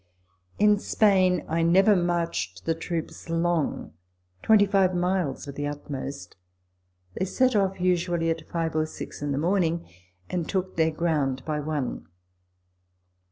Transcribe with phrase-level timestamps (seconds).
[0.57, 3.93] In Spain I never marched the troops long.
[4.41, 6.37] Twenty five miles were the utmost.
[7.13, 9.87] They set off, usually, at five or six in the morning,
[10.27, 12.07] and took their ground by one.